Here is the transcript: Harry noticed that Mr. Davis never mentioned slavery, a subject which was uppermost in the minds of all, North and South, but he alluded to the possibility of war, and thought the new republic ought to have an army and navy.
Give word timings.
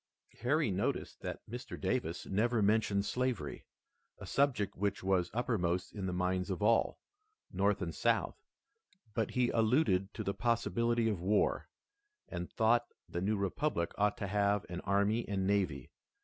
Harry 0.39 0.71
noticed 0.71 1.21
that 1.21 1.47
Mr. 1.47 1.79
Davis 1.79 2.25
never 2.25 2.63
mentioned 2.63 3.05
slavery, 3.05 3.67
a 4.17 4.25
subject 4.25 4.75
which 4.75 5.03
was 5.03 5.29
uppermost 5.31 5.93
in 5.93 6.07
the 6.07 6.11
minds 6.11 6.49
of 6.49 6.63
all, 6.63 6.97
North 7.51 7.83
and 7.83 7.93
South, 7.93 8.35
but 9.13 9.29
he 9.29 9.49
alluded 9.49 10.11
to 10.15 10.23
the 10.23 10.33
possibility 10.33 11.07
of 11.07 11.21
war, 11.21 11.69
and 12.27 12.49
thought 12.51 12.87
the 13.07 13.21
new 13.21 13.37
republic 13.37 13.91
ought 13.95 14.17
to 14.17 14.25
have 14.25 14.65
an 14.69 14.81
army 14.81 15.23
and 15.29 15.45
navy. 15.45 15.91